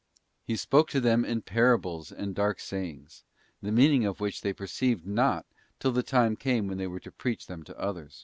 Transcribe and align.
He 0.43 0.55
spoke 0.55 0.89
to 0.89 0.99
them 0.99 1.23
in 1.23 1.43
parables 1.43 2.11
and 2.11 2.33
dark 2.33 2.59
sayings, 2.59 3.23
the 3.61 3.71
meaning 3.71 4.03
of 4.03 4.19
which 4.19 4.41
they 4.41 4.51
perceived 4.51 5.05
not 5.05 5.45
till 5.79 5.91
the 5.91 6.01
time 6.01 6.35
came 6.35 6.67
when 6.67 6.79
they 6.79 6.87
were 6.87 6.99
to 7.01 7.11
preach 7.11 7.45
them 7.45 7.61
to 7.61 7.79
others. 7.79 8.19